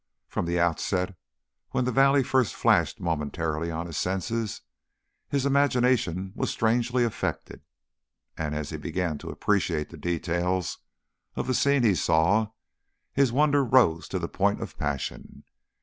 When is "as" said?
8.55-8.71